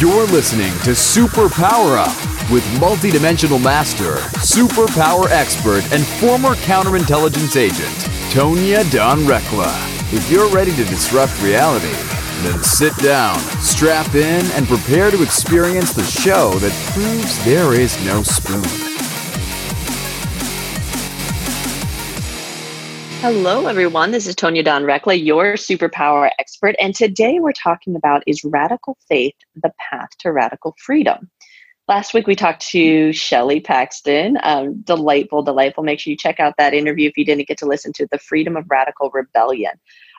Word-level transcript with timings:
You're 0.00 0.24
listening 0.28 0.72
to 0.84 0.94
Super 0.94 1.50
Power 1.50 1.98
Up 1.98 2.16
with 2.50 2.64
multidimensional 2.80 3.62
master, 3.62 4.14
superpower 4.38 5.28
expert, 5.28 5.84
and 5.92 6.06
former 6.06 6.54
counterintelligence 6.54 7.54
agent, 7.54 7.94
Tonya 8.32 8.90
Dawn 8.90 9.18
Recla. 9.24 9.70
If 10.10 10.30
you're 10.30 10.48
ready 10.48 10.74
to 10.74 10.84
disrupt 10.84 11.38
reality, 11.42 11.92
then 12.42 12.62
sit 12.64 12.96
down, 12.96 13.38
strap 13.60 14.14
in, 14.14 14.46
and 14.52 14.66
prepare 14.66 15.10
to 15.10 15.22
experience 15.22 15.92
the 15.92 16.04
show 16.04 16.52
that 16.60 16.72
proves 16.94 17.44
there 17.44 17.74
is 17.74 18.02
no 18.02 18.22
spoon. 18.22 18.89
Hello, 23.22 23.66
everyone. 23.66 24.12
This 24.12 24.26
is 24.26 24.34
Tonya 24.34 24.64
Dawn 24.64 24.84
Recla, 24.84 25.22
your 25.22 25.52
superpower 25.52 26.30
expert. 26.38 26.74
And 26.80 26.94
today 26.94 27.38
we're 27.38 27.52
talking 27.52 27.94
about 27.94 28.22
is 28.26 28.42
radical 28.42 28.96
faith 29.10 29.34
the 29.54 29.70
path 29.78 30.08
to 30.20 30.32
radical 30.32 30.74
freedom? 30.78 31.30
Last 31.86 32.14
week 32.14 32.26
we 32.26 32.34
talked 32.34 32.66
to 32.68 33.12
Shelley 33.12 33.60
Paxton. 33.60 34.38
Um, 34.42 34.80
delightful, 34.80 35.42
delightful. 35.42 35.84
Make 35.84 36.00
sure 36.00 36.10
you 36.10 36.16
check 36.16 36.40
out 36.40 36.54
that 36.56 36.72
interview 36.72 37.10
if 37.10 37.18
you 37.18 37.26
didn't 37.26 37.46
get 37.46 37.58
to 37.58 37.66
listen 37.66 37.92
to 37.96 38.08
the 38.10 38.18
Freedom 38.18 38.56
of 38.56 38.64
Radical 38.70 39.10
Rebellion. 39.12 39.72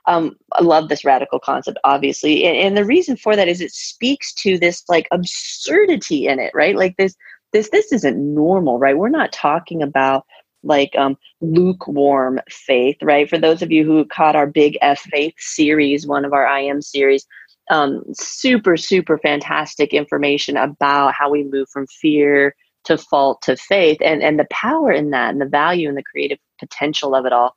Um, 0.06 0.36
I 0.52 0.62
love 0.62 0.88
this 0.88 1.04
radical 1.04 1.40
concept, 1.40 1.80
obviously. 1.84 2.46
And, 2.46 2.56
and 2.56 2.78
the 2.78 2.86
reason 2.86 3.18
for 3.18 3.36
that 3.36 3.48
is 3.48 3.62
it 3.62 3.72
speaks 3.72 4.32
to 4.36 4.60
this 4.60 4.84
like 4.88 5.08
absurdity 5.12 6.28
in 6.28 6.38
it, 6.38 6.52
right? 6.54 6.76
Like 6.76 6.98
this, 6.98 7.16
this, 7.52 7.72
this 7.72 7.92
isn't 7.92 8.36
normal, 8.36 8.78
right? 8.78 8.96
We're 8.96 9.10
not 9.10 9.32
talking 9.32 9.82
about 9.82 10.28
like 10.64 10.96
um, 10.98 11.18
lukewarm 11.42 12.40
faith, 12.50 12.98
right? 13.02 13.30
For 13.30 13.38
those 13.38 13.62
of 13.62 13.72
you 13.72 13.86
who 13.86 14.06
caught 14.06 14.36
our 14.36 14.48
Big 14.48 14.78
F 14.82 15.02
Faith 15.02 15.36
series, 15.38 16.08
one 16.08 16.26
of 16.26 16.34
our 16.34 16.46
IM 16.60 16.82
series, 16.82 17.26
um, 17.70 18.04
super, 18.14 18.78
super 18.78 19.18
fantastic 19.18 19.94
information 19.94 20.58
about 20.58 21.14
how 21.14 21.30
we 21.30 21.44
move 21.44 21.70
from 21.70 21.88
fear 21.88 22.56
to 22.84 22.98
fault 22.98 23.42
to 23.44 23.56
faith 23.56 23.98
and, 24.04 24.24
and 24.24 24.40
the 24.40 24.48
power 24.50 24.92
in 24.92 25.12
that 25.12 25.30
and 25.30 25.40
the 25.40 25.46
value 25.46 25.88
and 25.88 25.98
the 25.98 26.04
creative 26.04 26.40
potential 26.60 27.16
of 27.16 27.26
it 27.26 27.34
all. 27.34 27.56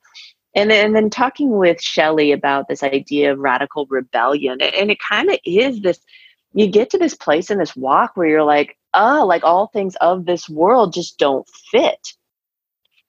And 0.55 0.71
then, 0.71 0.87
and 0.87 0.97
then 0.97 1.11
talking 1.11 1.57
with 1.57 1.81
Shelley 1.81 2.31
about 2.31 2.69
this 2.69 2.83
idea 2.83 3.33
of 3.33 3.39
radical 3.39 3.87
rebellion. 3.91 4.61
And 4.61 4.91
it 4.91 4.99
kind 5.01 5.31
of 5.31 5.39
is 5.45 5.81
this 5.81 5.99
you 6.53 6.69
get 6.69 6.91
to 6.91 6.99
this 6.99 7.15
place 7.15 7.51
in 7.51 7.59
this 7.59 7.75
walk 7.75 8.13
where 8.15 8.29
you're 8.29 8.45
like, 8.45 8.77
oh, 8.95 9.27
like 9.27 9.43
all 9.43 9.67
things 9.67 9.97
of 9.97 10.25
this 10.25 10.49
world 10.49 10.95
just 10.95 11.19
don't 11.19 11.49
fit 11.73 12.15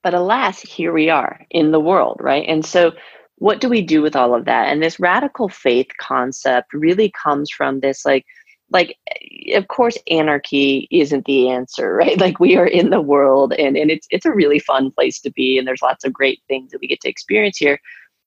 but 0.06 0.14
alas, 0.14 0.62
here 0.62 0.94
we 0.94 1.10
are 1.10 1.42
in 1.50 1.72
the 1.72 1.80
world, 1.80 2.18
right? 2.22 2.46
And 2.48 2.64
so, 2.64 2.92
what 3.40 3.60
do 3.60 3.68
we 3.68 3.82
do 3.82 4.04
with 4.04 4.16
all 4.16 4.36
of 4.36 4.46
that? 4.46 4.68
And 4.68 4.82
this 4.82 5.00
radical 5.00 5.50
faith 5.50 5.88
concept 6.00 6.76
really 6.76 7.12
comes 7.12 7.50
from 7.50 7.80
this 7.80 8.06
like, 8.06 8.24
like 8.70 8.98
eh, 9.08 9.58
of 9.58 9.68
course 9.68 9.98
anarchy 10.10 10.88
isn't 10.92 11.26
the 11.26 11.50
answer 11.50 11.94
right 12.02 12.20
like 12.20 12.40
we 12.40 12.56
are 12.56 12.68
in 12.68 12.92
the 12.92 13.02
world 13.02 13.54
and, 13.54 13.78
and 13.78 13.92
it's 13.92 14.08
it's 14.10 14.26
a 14.26 14.34
really 14.34 14.60
fun 14.60 14.92
place 14.92 15.20
to 15.22 15.32
be 15.32 15.58
and 15.58 15.68
there's 15.68 15.84
lots 15.84 16.04
of 16.04 16.14
great 16.14 16.40
things 16.48 16.72
that 16.72 16.82
we 16.82 16.88
get 16.88 17.00
to 17.02 17.10
experience 17.10 17.58
here 17.58 17.80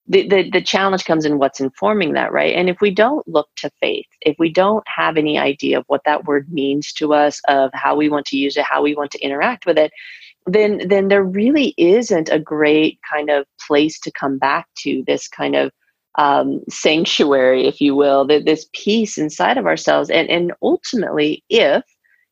the, 0.07 0.29
the 0.29 0.49
the 0.51 0.63
challenge 0.63 1.05
comes 1.05 1.25
in 1.25 1.39
what's 1.39 1.59
informing 1.59 2.13
that 2.13 2.33
right 2.33 2.55
and 2.55 2.71
if 2.71 2.81
we 2.81 2.93
don't 2.93 3.27
look 3.27 3.49
to 3.57 3.69
faith 3.81 4.07
if 4.21 4.37
we 4.39 4.49
don't 4.49 4.85
have 4.87 5.17
any 5.17 5.39
idea 5.39 5.77
of 5.77 5.85
what 5.89 6.03
that 6.05 6.25
word 6.25 6.47
means 6.53 6.93
to 6.93 7.13
us 7.15 7.41
of 7.49 7.71
how 7.75 7.97
we 7.97 8.09
want 8.09 8.25
to 8.27 8.37
use 8.37 8.57
it 8.57 8.65
how 8.65 8.81
we 8.81 8.95
want 8.95 9.11
to 9.11 9.21
interact 9.21 9.67
with 9.67 9.77
it 9.77 9.91
then 10.49 10.83
then 10.89 11.09
there 11.09 11.23
really 11.23 11.75
isn't 11.77 12.29
a 12.31 12.39
great 12.39 12.99
kind 13.11 13.31
of 13.31 13.47
place 13.67 13.99
to 14.01 14.13
come 14.13 14.39
back 14.39 14.67
to 14.79 15.05
this 15.07 15.29
kind 15.29 15.55
of 15.55 15.71
um, 16.17 16.63
sanctuary, 16.69 17.67
if 17.67 17.81
you 17.81 17.95
will, 17.95 18.27
that 18.27 18.45
this 18.45 18.67
peace 18.73 19.19
inside 19.19 19.59
of 19.59 19.67
ourselves, 19.67 20.11
and 20.11 20.29
and 20.29 20.53
ultimately, 20.63 21.45
if 21.49 21.85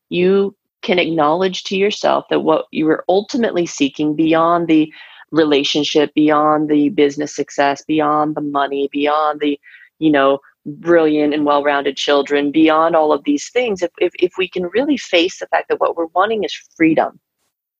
you 0.09 0.55
can 0.81 0.99
acknowledge 0.99 1.63
to 1.65 1.77
yourself 1.77 2.25
that 2.29 2.41
what 2.41 2.65
you 2.71 2.85
were 2.85 3.03
ultimately 3.09 3.65
seeking 3.65 4.15
beyond 4.15 4.67
the 4.67 4.91
relationship, 5.31 6.13
beyond 6.13 6.69
the 6.69 6.89
business 6.89 7.35
success, 7.35 7.83
beyond 7.85 8.35
the 8.35 8.41
money, 8.41 8.89
beyond 8.91 9.39
the 9.39 9.59
you 9.99 10.11
know 10.11 10.39
brilliant 10.65 11.33
and 11.33 11.45
well-rounded 11.45 11.95
children 11.95 12.51
beyond 12.51 12.93
all 12.93 13.13
of 13.13 13.23
these 13.23 13.49
things 13.49 13.81
if, 13.81 13.89
if, 13.99 14.11
if 14.19 14.33
we 14.37 14.49
can 14.49 14.63
really 14.73 14.97
face 14.97 15.39
the 15.39 15.47
fact 15.47 15.69
that 15.69 15.79
what 15.79 15.95
we're 15.95 16.07
wanting 16.07 16.43
is 16.43 16.53
freedom 16.75 17.17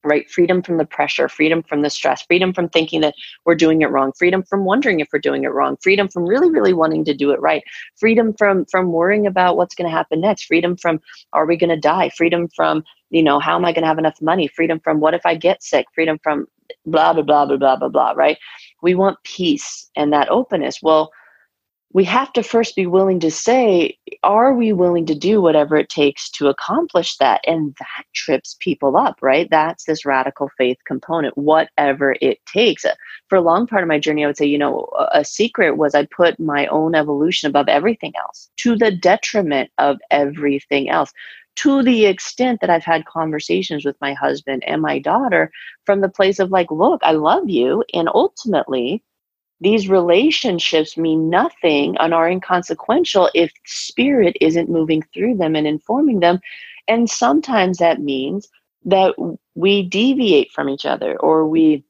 right? 0.07 0.29
Freedom 0.29 0.61
from 0.61 0.77
the 0.77 0.85
pressure, 0.85 1.29
freedom 1.29 1.63
from 1.63 1.81
the 1.81 1.89
stress, 1.89 2.23
freedom 2.23 2.53
from 2.53 2.69
thinking 2.69 3.01
that 3.01 3.15
we're 3.45 3.55
doing 3.55 3.81
it 3.81 3.91
wrong, 3.91 4.11
freedom 4.17 4.43
from 4.43 4.65
wondering 4.65 4.99
if 4.99 5.07
we're 5.11 5.19
doing 5.19 5.43
it 5.43 5.53
wrong, 5.53 5.77
freedom 5.81 6.07
from 6.07 6.25
really, 6.25 6.49
really 6.49 6.73
wanting 6.73 7.05
to 7.05 7.13
do 7.13 7.31
it 7.31 7.41
right, 7.41 7.63
freedom 7.95 8.33
from 8.37 8.65
from 8.65 8.91
worrying 8.91 9.27
about 9.27 9.57
what's 9.57 9.75
going 9.75 9.89
to 9.89 9.95
happen 9.95 10.21
next, 10.21 10.45
freedom 10.45 10.77
from 10.77 10.99
are 11.33 11.45
we 11.45 11.57
going 11.57 11.69
to 11.69 11.79
die, 11.79 12.09
freedom 12.09 12.47
from 12.55 12.83
you 13.09 13.23
know 13.23 13.39
how 13.39 13.55
am 13.55 13.65
I 13.65 13.73
going 13.73 13.83
to 13.83 13.87
have 13.87 13.99
enough 13.99 14.21
money, 14.21 14.47
freedom 14.47 14.79
from 14.79 14.99
what 14.99 15.13
if 15.13 15.25
I 15.25 15.35
get 15.35 15.63
sick, 15.63 15.85
freedom 15.93 16.19
from 16.23 16.47
blah 16.85 17.13
blah 17.13 17.23
blah 17.23 17.45
blah 17.45 17.57
blah 17.57 17.75
blah 17.75 17.89
blah, 17.89 18.11
right? 18.11 18.37
We 18.81 18.95
want 18.95 19.17
peace 19.23 19.89
and 19.95 20.13
that 20.13 20.29
openness. 20.29 20.79
Well 20.81 21.11
we 21.93 22.03
have 22.03 22.33
to 22.33 22.43
first 22.43 22.75
be 22.75 22.85
willing 22.85 23.19
to 23.21 23.31
say, 23.31 23.97
are 24.21 24.53
we 24.53 24.73
willing 24.73 25.05
to 25.05 25.15
do 25.15 25.41
whatever 25.41 25.77
it 25.77 25.89
takes 25.89 26.29
to 26.31 26.47
accomplish 26.47 27.17
that? 27.17 27.41
And 27.47 27.75
that 27.79 28.03
trips 28.13 28.57
people 28.59 28.97
up, 28.97 29.17
right? 29.21 29.47
That's 29.49 29.85
this 29.85 30.05
radical 30.05 30.49
faith 30.57 30.77
component, 30.85 31.37
whatever 31.37 32.15
it 32.21 32.39
takes. 32.45 32.85
For 33.29 33.37
a 33.37 33.41
long 33.41 33.67
part 33.67 33.83
of 33.83 33.87
my 33.87 33.99
journey, 33.99 34.23
I 34.23 34.27
would 34.27 34.37
say, 34.37 34.45
you 34.45 34.57
know, 34.57 34.87
a 35.13 35.23
secret 35.23 35.77
was 35.77 35.95
I 35.95 36.05
put 36.05 36.39
my 36.39 36.67
own 36.67 36.93
evolution 36.93 37.47
above 37.47 37.69
everything 37.69 38.13
else 38.21 38.49
to 38.57 38.75
the 38.75 38.91
detriment 38.91 39.71
of 39.77 39.97
everything 40.11 40.89
else. 40.89 41.13
To 41.57 41.81
the 41.81 42.05
extent 42.05 42.61
that 42.61 42.69
I've 42.69 42.83
had 42.83 43.05
conversations 43.05 43.83
with 43.83 43.95
my 43.99 44.13
husband 44.13 44.63
and 44.67 44.81
my 44.81 44.99
daughter 44.99 45.51
from 45.85 46.01
the 46.01 46.09
place 46.09 46.37
of 46.37 46.51
like, 46.51 46.69
look, 46.69 47.01
I 47.01 47.13
love 47.13 47.49
you. 47.49 47.83
And 47.95 48.09
ultimately, 48.13 49.03
these 49.59 49.89
relationships 49.89 50.97
mean 50.97 51.29
nothing 51.29 51.97
and 51.97 52.13
are 52.13 52.29
inconsequential 52.29 53.29
if 53.33 53.51
spirit 53.65 54.37
isn't 54.39 54.69
moving 54.69 55.01
through 55.13 55.37
them 55.37 55.55
and 55.55 55.65
informing 55.65 56.19
them. 56.19 56.39
And 56.87 57.09
sometimes 57.09 57.77
that 57.77 58.01
means 58.01 58.47
that 58.85 59.15
we 59.55 59.83
deviate 59.83 60.51
from 60.51 60.69
each 60.69 60.85
other 60.85 61.17
or 61.19 61.47
we 61.47 61.83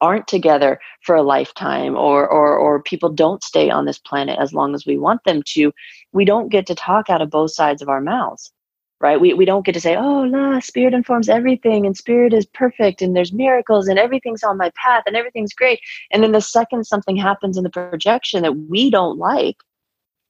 aren't 0.00 0.28
together 0.28 0.78
for 1.02 1.16
a 1.16 1.22
lifetime 1.22 1.96
or, 1.96 2.28
or 2.28 2.56
or 2.56 2.82
people 2.82 3.08
don't 3.08 3.42
stay 3.42 3.68
on 3.70 3.84
this 3.84 3.98
planet 3.98 4.38
as 4.38 4.52
long 4.52 4.74
as 4.74 4.86
we 4.86 4.96
want 4.96 5.22
them 5.24 5.42
to 5.44 5.72
we 6.12 6.24
don't 6.24 6.50
get 6.50 6.66
to 6.66 6.74
talk 6.74 7.10
out 7.10 7.22
of 7.22 7.30
both 7.30 7.50
sides 7.50 7.82
of 7.82 7.88
our 7.88 8.00
mouths 8.00 8.52
right? 9.00 9.20
We, 9.20 9.32
we 9.34 9.44
don't 9.44 9.64
get 9.64 9.72
to 9.72 9.80
say, 9.80 9.96
oh, 9.96 10.22
la, 10.22 10.60
spirit 10.60 10.94
informs 10.94 11.28
everything 11.28 11.86
and 11.86 11.96
spirit 11.96 12.32
is 12.32 12.46
perfect 12.46 13.00
and 13.00 13.14
there's 13.14 13.32
miracles 13.32 13.86
and 13.86 13.98
everything's 13.98 14.42
on 14.42 14.56
my 14.56 14.72
path 14.74 15.04
and 15.06 15.16
everything's 15.16 15.54
great. 15.54 15.80
And 16.10 16.22
then 16.22 16.32
the 16.32 16.40
second 16.40 16.84
something 16.84 17.16
happens 17.16 17.56
in 17.56 17.64
the 17.64 17.70
projection 17.70 18.42
that 18.42 18.56
we 18.56 18.90
don't 18.90 19.18
like, 19.18 19.58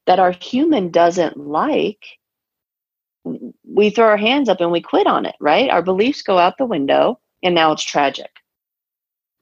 that 0.06 0.18
our 0.18 0.32
human 0.32 0.90
doesn't 0.90 1.36
like, 1.38 2.04
we 3.24 3.90
throw 3.90 4.06
our 4.06 4.16
hands 4.16 4.48
up 4.48 4.60
and 4.60 4.70
we 4.70 4.80
quit 4.80 5.06
on 5.06 5.24
it, 5.24 5.36
right? 5.40 5.70
Our 5.70 5.82
beliefs 5.82 6.22
go 6.22 6.38
out 6.38 6.58
the 6.58 6.66
window 6.66 7.20
and 7.42 7.54
now 7.54 7.72
it's 7.72 7.84
tragic. 7.84 8.30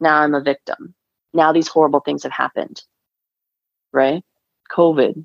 Now 0.00 0.20
I'm 0.20 0.34
a 0.34 0.40
victim. 0.40 0.94
Now 1.32 1.52
these 1.52 1.68
horrible 1.68 2.00
things 2.00 2.22
have 2.22 2.32
happened, 2.32 2.82
right? 3.92 4.22
COVID, 4.70 5.24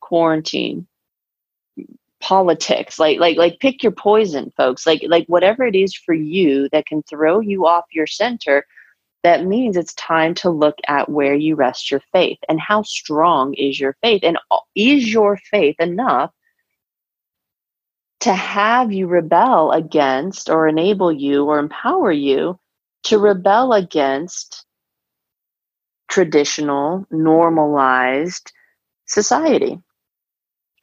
quarantine, 0.00 0.86
politics 2.20 2.98
like 2.98 3.18
like 3.20 3.36
like 3.36 3.60
pick 3.60 3.82
your 3.82 3.92
poison 3.92 4.52
folks. 4.56 4.86
Like 4.86 5.02
like 5.08 5.26
whatever 5.26 5.64
it 5.64 5.74
is 5.74 5.94
for 5.94 6.14
you 6.14 6.68
that 6.72 6.86
can 6.86 7.02
throw 7.02 7.40
you 7.40 7.66
off 7.66 7.84
your 7.92 8.06
center 8.06 8.64
that 9.26 9.44
means 9.44 9.76
it's 9.76 9.92
time 9.94 10.34
to 10.34 10.50
look 10.50 10.76
at 10.86 11.08
where 11.08 11.34
you 11.34 11.56
rest 11.56 11.90
your 11.90 12.00
faith 12.12 12.38
and 12.48 12.60
how 12.60 12.82
strong 12.82 13.54
is 13.54 13.80
your 13.80 13.96
faith. 14.00 14.20
And 14.22 14.38
uh, 14.52 14.58
is 14.76 15.12
your 15.12 15.36
faith 15.50 15.74
enough 15.80 16.30
to 18.20 18.32
have 18.32 18.92
you 18.92 19.08
rebel 19.08 19.72
against 19.72 20.48
or 20.48 20.68
enable 20.68 21.10
you 21.10 21.44
or 21.44 21.58
empower 21.58 22.12
you 22.12 22.56
to 23.04 23.18
rebel 23.18 23.72
against 23.72 24.64
traditional 26.08 27.04
normalized 27.10 28.52
society 29.06 29.80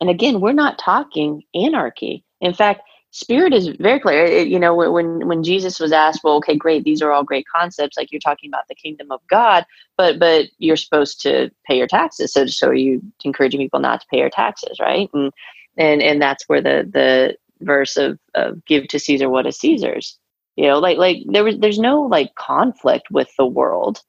and 0.03 0.09
again, 0.09 0.41
we're 0.41 0.51
not 0.51 0.77
talking 0.77 1.43
anarchy. 1.55 2.25
In 2.41 2.53
fact, 2.53 2.81
spirit 3.11 3.53
is 3.53 3.69
very 3.79 4.01
clear. 4.01 4.25
It, 4.25 4.49
you 4.49 4.59
know, 4.59 4.75
when 4.75 5.25
when 5.29 5.43
Jesus 5.43 5.79
was 5.79 5.93
asked, 5.93 6.25
"Well, 6.25 6.35
okay, 6.35 6.57
great, 6.57 6.83
these 6.83 7.01
are 7.01 7.13
all 7.13 7.23
great 7.23 7.45
concepts. 7.47 7.95
Like 7.95 8.11
you're 8.11 8.19
talking 8.19 8.49
about 8.49 8.67
the 8.67 8.75
kingdom 8.75 9.13
of 9.13 9.21
God, 9.29 9.65
but 9.95 10.19
but 10.19 10.47
you're 10.57 10.75
supposed 10.75 11.21
to 11.21 11.49
pay 11.65 11.77
your 11.77 11.87
taxes. 11.87 12.33
So 12.33 12.45
so 12.47 12.67
are 12.67 12.73
you 12.73 13.01
encouraging 13.23 13.61
people 13.61 13.79
not 13.79 14.01
to 14.01 14.07
pay 14.11 14.17
your 14.17 14.29
taxes, 14.29 14.77
right? 14.81 15.09
And 15.13 15.31
and 15.77 16.01
and 16.01 16.21
that's 16.21 16.49
where 16.49 16.61
the 16.61 16.85
the 16.91 17.37
verse 17.61 17.95
of 17.95 18.19
of 18.35 18.65
give 18.65 18.89
to 18.89 18.99
Caesar 18.99 19.29
what 19.29 19.47
is 19.47 19.57
Caesar's. 19.57 20.19
You 20.57 20.67
know, 20.67 20.79
like 20.79 20.97
like 20.97 21.19
there 21.27 21.45
was 21.45 21.59
there's 21.59 21.79
no 21.79 22.01
like 22.01 22.35
conflict 22.35 23.09
with 23.09 23.29
the 23.37 23.45
world. 23.45 24.01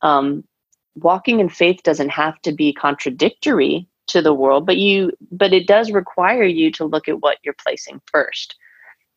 Um, 0.00 0.44
walking 0.94 1.40
in 1.40 1.50
faith 1.50 1.82
doesn't 1.82 2.08
have 2.08 2.40
to 2.40 2.52
be 2.52 2.72
contradictory 2.72 3.86
to 4.06 4.22
the 4.22 4.34
world 4.34 4.66
but 4.66 4.76
you 4.76 5.10
but 5.30 5.52
it 5.52 5.66
does 5.66 5.90
require 5.90 6.44
you 6.44 6.70
to 6.70 6.84
look 6.84 7.08
at 7.08 7.20
what 7.20 7.38
you're 7.42 7.54
placing 7.54 8.00
first 8.06 8.56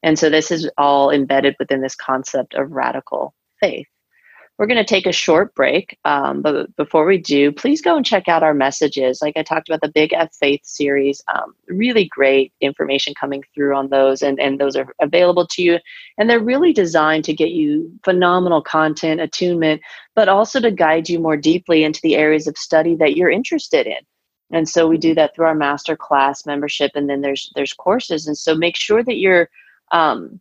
and 0.03 0.17
so 0.17 0.29
this 0.29 0.51
is 0.51 0.69
all 0.77 1.11
embedded 1.11 1.55
within 1.59 1.81
this 1.81 1.95
concept 1.95 2.53
of 2.53 2.71
radical 2.71 3.33
faith 3.59 3.87
we're 4.59 4.67
going 4.67 4.75
to 4.75 4.83
take 4.83 5.05
a 5.05 5.13
short 5.13 5.55
break. 5.55 5.97
Um, 6.03 6.41
but 6.41 6.75
before 6.75 7.05
we 7.05 7.17
do, 7.17 7.49
please 7.49 7.81
go 7.81 7.95
and 7.95 8.05
check 8.05 8.27
out 8.27 8.43
our 8.43 8.53
messages. 8.53 9.21
Like 9.21 9.37
I 9.37 9.41
talked 9.41 9.69
about 9.69 9.79
the 9.79 9.87
Big 9.87 10.11
F 10.11 10.35
Faith 10.35 10.59
series, 10.65 11.21
um, 11.33 11.55
really 11.69 12.09
great 12.09 12.51
information 12.59 13.13
coming 13.17 13.41
through 13.55 13.73
on 13.73 13.87
those, 13.87 14.21
and, 14.21 14.37
and 14.37 14.59
those 14.59 14.75
are 14.75 14.93
available 14.99 15.47
to 15.47 15.63
you. 15.63 15.79
And 16.17 16.29
they're 16.29 16.43
really 16.43 16.73
designed 16.73 17.23
to 17.23 17.33
get 17.33 17.51
you 17.51 17.89
phenomenal 18.03 18.61
content, 18.61 19.21
attunement, 19.21 19.81
but 20.13 20.27
also 20.27 20.59
to 20.59 20.71
guide 20.71 21.07
you 21.07 21.19
more 21.19 21.37
deeply 21.37 21.85
into 21.85 22.01
the 22.03 22.17
areas 22.17 22.45
of 22.45 22.57
study 22.57 22.95
that 22.95 23.15
you're 23.15 23.31
interested 23.31 23.87
in. 23.87 23.99
And 24.51 24.67
so 24.67 24.87
we 24.87 24.97
do 24.97 25.13
that 25.15 25.35
through 25.35 25.45
our 25.45 25.55
master 25.55 25.95
class 25.95 26.45
membership, 26.45 26.91
and 26.95 27.09
then 27.09 27.21
there's 27.21 27.51
there's 27.55 27.73
courses. 27.73 28.27
And 28.27 28.37
so 28.37 28.55
make 28.55 28.75
sure 28.75 29.03
that 29.03 29.17
you're 29.17 29.49
um, 29.91 30.39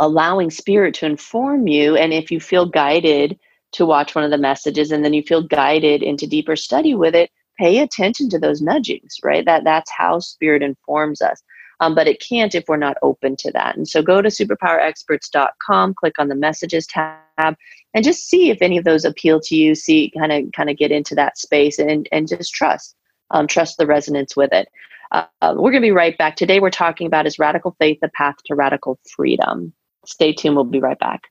allowing 0.00 0.50
spirit 0.50 0.94
to 0.94 1.06
inform 1.06 1.68
you 1.68 1.94
and 1.94 2.12
if 2.12 2.30
you 2.30 2.40
feel 2.40 2.66
guided 2.66 3.38
to 3.72 3.86
watch 3.86 4.14
one 4.14 4.24
of 4.24 4.30
the 4.30 4.38
messages 4.38 4.90
and 4.90 5.04
then 5.04 5.12
you 5.12 5.22
feel 5.22 5.42
guided 5.42 6.02
into 6.02 6.26
deeper 6.26 6.56
study 6.56 6.94
with 6.94 7.14
it 7.14 7.30
pay 7.58 7.78
attention 7.78 8.28
to 8.30 8.38
those 8.38 8.62
nudgings 8.62 9.16
right? 9.22 9.44
That 9.44 9.64
that's 9.64 9.90
how 9.90 10.18
spirit 10.18 10.62
informs 10.62 11.20
us. 11.20 11.42
Um, 11.80 11.94
but 11.94 12.08
it 12.08 12.22
can't 12.26 12.54
if 12.54 12.64
we're 12.68 12.76
not 12.76 12.98
open 13.00 13.36
to 13.36 13.50
that. 13.52 13.74
And 13.74 13.88
so 13.88 14.02
go 14.02 14.20
to 14.20 14.28
superpowerexperts.com 14.28 15.94
click 15.94 16.18
on 16.18 16.28
the 16.28 16.34
messages 16.34 16.86
tab 16.86 17.56
and 17.94 18.04
just 18.04 18.28
see 18.28 18.50
if 18.50 18.62
any 18.62 18.78
of 18.78 18.84
those 18.84 19.04
appeal 19.04 19.40
to 19.40 19.54
you 19.54 19.74
see 19.74 20.12
kind 20.18 20.32
of 20.32 20.52
kind 20.52 20.70
of 20.70 20.78
get 20.78 20.90
into 20.90 21.14
that 21.14 21.38
space 21.38 21.78
and 21.78 22.08
and 22.10 22.26
just 22.26 22.52
trust 22.54 22.96
um, 23.30 23.46
trust 23.46 23.78
the 23.78 23.86
resonance 23.86 24.36
with 24.36 24.52
it 24.52 24.68
uh, 25.12 25.24
we're 25.42 25.72
going 25.72 25.74
to 25.74 25.80
be 25.80 25.90
right 25.90 26.16
back 26.18 26.36
today 26.36 26.60
we're 26.60 26.70
talking 26.70 27.06
about 27.06 27.26
is 27.26 27.38
radical 27.38 27.74
faith 27.78 27.98
the 28.00 28.08
path 28.08 28.36
to 28.44 28.54
radical 28.54 28.98
freedom 29.16 29.72
Stay 30.06 30.32
tuned. 30.32 30.56
We'll 30.56 30.64
be 30.64 30.80
right 30.80 30.98
back. 30.98 31.30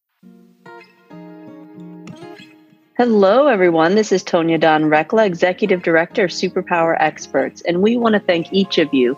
Hello, 2.97 3.47
everyone. 3.47 3.95
This 3.95 4.11
is 4.11 4.23
Tonya 4.23 4.59
Dawn 4.59 4.83
Recla, 4.83 5.25
Executive 5.25 5.81
Director 5.81 6.25
of 6.25 6.31
Superpower 6.31 6.97
Experts, 6.99 7.61
and 7.61 7.81
we 7.81 7.95
want 7.95 8.13
to 8.13 8.19
thank 8.19 8.51
each 8.51 8.77
of 8.77 8.93
you 8.93 9.17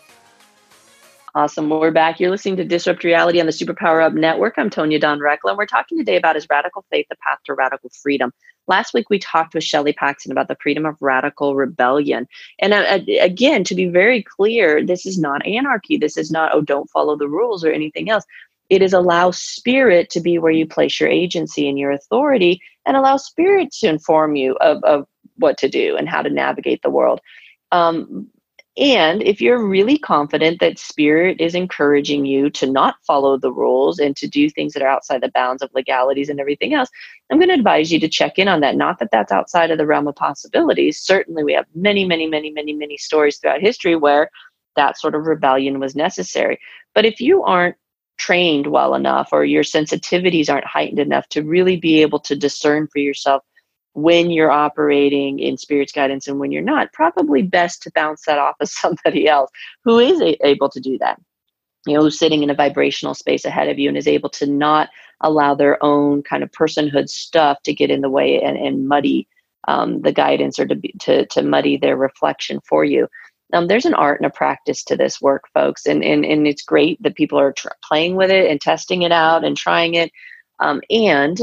Awesome. 1.33 1.69
We're 1.69 1.91
back. 1.91 2.19
You're 2.19 2.29
listening 2.29 2.57
to 2.57 2.65
Disrupt 2.65 3.05
Reality 3.05 3.39
on 3.39 3.45
the 3.45 3.53
Superpower 3.53 4.03
Up 4.03 4.11
Network. 4.11 4.55
I'm 4.57 4.69
Tonya 4.69 4.99
Dawn 4.99 5.19
Recla, 5.19 5.51
and 5.51 5.57
we're 5.57 5.65
talking 5.65 5.97
today 5.97 6.17
about 6.17 6.35
Is 6.35 6.45
radical 6.49 6.83
faith, 6.91 7.05
the 7.09 7.15
path 7.15 7.37
to 7.45 7.53
radical 7.53 7.89
freedom. 7.89 8.33
Last 8.67 8.93
week, 8.93 9.09
we 9.09 9.17
talked 9.17 9.53
with 9.53 9.63
Shelley 9.63 9.93
Paxton 9.93 10.33
about 10.33 10.49
the 10.49 10.57
freedom 10.61 10.85
of 10.85 10.97
radical 10.99 11.55
rebellion. 11.55 12.27
And 12.59 12.73
uh, 12.73 12.99
again, 13.21 13.63
to 13.63 13.75
be 13.75 13.85
very 13.85 14.21
clear, 14.21 14.85
this 14.85 15.05
is 15.05 15.17
not 15.17 15.45
anarchy. 15.47 15.95
This 15.95 16.17
is 16.17 16.31
not, 16.31 16.53
oh, 16.53 16.59
don't 16.59 16.89
follow 16.89 17.15
the 17.15 17.29
rules 17.29 17.63
or 17.63 17.71
anything 17.71 18.09
else. 18.09 18.25
It 18.69 18.81
is 18.81 18.91
allow 18.91 19.31
spirit 19.31 20.09
to 20.09 20.19
be 20.19 20.37
where 20.37 20.51
you 20.51 20.67
place 20.67 20.99
your 20.99 21.09
agency 21.09 21.69
and 21.69 21.79
your 21.79 21.91
authority 21.91 22.61
and 22.85 22.97
allow 22.97 23.15
spirit 23.15 23.71
to 23.79 23.87
inform 23.87 24.35
you 24.35 24.57
of, 24.59 24.83
of 24.83 25.07
what 25.37 25.57
to 25.59 25.69
do 25.69 25.95
and 25.95 26.09
how 26.09 26.23
to 26.23 26.29
navigate 26.29 26.81
the 26.81 26.89
world. 26.89 27.21
Um, 27.71 28.27
and 28.77 29.21
if 29.21 29.41
you're 29.41 29.67
really 29.67 29.97
confident 29.97 30.61
that 30.61 30.79
spirit 30.79 31.41
is 31.41 31.55
encouraging 31.55 32.25
you 32.25 32.49
to 32.51 32.71
not 32.71 32.95
follow 33.05 33.37
the 33.37 33.51
rules 33.51 33.99
and 33.99 34.15
to 34.15 34.27
do 34.27 34.49
things 34.49 34.71
that 34.73 34.81
are 34.81 34.87
outside 34.87 35.21
the 35.21 35.31
bounds 35.33 35.61
of 35.61 35.69
legalities 35.73 36.29
and 36.29 36.39
everything 36.39 36.73
else, 36.73 36.89
I'm 37.29 37.37
going 37.37 37.49
to 37.49 37.55
advise 37.55 37.91
you 37.91 37.99
to 37.99 38.07
check 38.07 38.39
in 38.39 38.47
on 38.47 38.61
that. 38.61 38.77
Not 38.77 38.99
that 38.99 39.09
that's 39.11 39.31
outside 39.31 39.71
of 39.71 39.77
the 39.77 39.85
realm 39.85 40.07
of 40.07 40.15
possibilities. 40.15 41.01
Certainly, 41.01 41.43
we 41.43 41.53
have 41.53 41.65
many, 41.75 42.05
many, 42.05 42.27
many, 42.27 42.49
many, 42.49 42.73
many 42.73 42.97
stories 42.97 43.37
throughout 43.37 43.59
history 43.59 43.97
where 43.97 44.29
that 44.77 44.97
sort 44.97 45.15
of 45.15 45.25
rebellion 45.25 45.79
was 45.79 45.93
necessary. 45.93 46.57
But 46.95 47.05
if 47.05 47.19
you 47.19 47.43
aren't 47.43 47.75
trained 48.17 48.67
well 48.67 48.95
enough 48.95 49.29
or 49.33 49.43
your 49.43 49.63
sensitivities 49.63 50.49
aren't 50.49 50.65
heightened 50.65 50.99
enough 50.99 51.27
to 51.29 51.41
really 51.43 51.75
be 51.75 52.01
able 52.01 52.19
to 52.19 52.35
discern 52.35 52.87
for 52.87 52.99
yourself 52.99 53.43
when 53.93 54.31
you're 54.31 54.51
operating 54.51 55.39
in 55.39 55.57
spirit's 55.57 55.91
guidance 55.91 56.27
and 56.27 56.39
when 56.39 56.51
you're 56.51 56.61
not 56.61 56.93
probably 56.93 57.41
best 57.41 57.83
to 57.83 57.91
bounce 57.93 58.25
that 58.25 58.39
off 58.39 58.55
of 58.59 58.69
somebody 58.69 59.27
else 59.27 59.49
who 59.83 59.99
is 59.99 60.21
a- 60.21 60.47
able 60.47 60.69
to 60.69 60.79
do 60.79 60.97
that. 60.99 61.19
You 61.87 61.95
know 61.95 62.01
who's 62.01 62.19
sitting 62.19 62.43
in 62.43 62.51
a 62.51 62.55
vibrational 62.55 63.15
space 63.15 63.43
ahead 63.43 63.67
of 63.67 63.79
you 63.79 63.89
and 63.89 63.97
is 63.97 64.07
able 64.07 64.29
to 64.31 64.45
not 64.45 64.89
allow 65.21 65.55
their 65.55 65.83
own 65.83 66.21
kind 66.21 66.43
of 66.43 66.51
personhood 66.51 67.09
stuff 67.09 67.61
to 67.63 67.73
get 67.73 67.89
in 67.89 68.01
the 68.01 68.09
way 68.09 68.41
and, 68.41 68.57
and 68.57 68.87
muddy 68.87 69.27
um, 69.67 70.01
the 70.01 70.11
guidance 70.11 70.59
or 70.59 70.65
to, 70.67 70.75
be, 70.75 70.93
to, 70.99 71.25
to 71.27 71.41
muddy 71.41 71.77
their 71.77 71.97
reflection 71.97 72.59
for 72.67 72.83
you. 72.83 73.07
Um, 73.53 73.67
there's 73.67 73.85
an 73.85 73.93
art 73.93 74.19
and 74.19 74.27
a 74.27 74.29
practice 74.33 74.83
to 74.85 74.95
this 74.95 75.21
work 75.21 75.43
folks 75.53 75.85
and, 75.85 76.03
and, 76.03 76.23
and 76.23 76.47
it's 76.47 76.63
great 76.63 77.01
that 77.03 77.15
people 77.15 77.39
are 77.39 77.51
tr- 77.51 77.67
playing 77.83 78.15
with 78.15 78.31
it 78.31 78.49
and 78.49 78.61
testing 78.61 79.01
it 79.01 79.11
out 79.11 79.43
and 79.43 79.57
trying 79.57 79.95
it. 79.95 80.11
Um, 80.59 80.81
and 80.89 81.39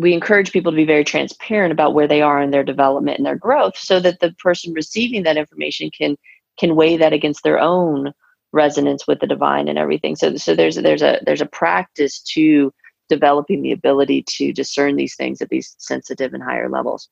we 0.00 0.14
encourage 0.14 0.52
people 0.52 0.72
to 0.72 0.76
be 0.76 0.84
very 0.84 1.04
transparent 1.04 1.72
about 1.72 1.92
where 1.92 2.08
they 2.08 2.22
are 2.22 2.40
in 2.40 2.50
their 2.50 2.64
development 2.64 3.18
and 3.18 3.26
their 3.26 3.36
growth 3.36 3.76
so 3.76 4.00
that 4.00 4.20
the 4.20 4.32
person 4.32 4.72
receiving 4.72 5.22
that 5.24 5.36
information 5.36 5.90
can 5.90 6.16
can 6.58 6.74
weigh 6.74 6.96
that 6.96 7.12
against 7.12 7.42
their 7.42 7.58
own 7.58 8.12
resonance 8.52 9.06
with 9.06 9.20
the 9.20 9.26
divine 9.26 9.68
and 9.68 9.78
everything. 9.78 10.16
So 10.16 10.36
so 10.36 10.54
there's 10.54 10.76
there's 10.76 11.02
a 11.02 11.20
there's 11.24 11.42
a 11.42 11.46
practice 11.46 12.20
to 12.34 12.72
developing 13.10 13.62
the 13.62 13.72
ability 13.72 14.22
to 14.22 14.52
discern 14.52 14.96
these 14.96 15.16
things 15.16 15.42
at 15.42 15.50
these 15.50 15.74
sensitive 15.78 16.32
and 16.32 16.42
higher 16.42 16.70
levels. 16.70 17.08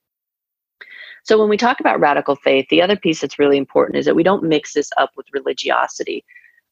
So 1.25 1.39
when 1.39 1.51
we 1.51 1.59
talk 1.59 1.81
about 1.81 2.01
radical 2.01 2.37
faith 2.37 2.67
the 2.71 2.81
other 2.81 2.97
piece 2.97 3.21
that's 3.21 3.39
really 3.39 3.59
important 3.59 3.99
is 3.99 4.07
that 4.07 4.17
we 4.17 4.23
don't 4.23 4.45
mix 4.45 4.73
this 4.73 4.91
up 4.97 5.11
with 5.17 5.27
religiosity. 5.35 6.25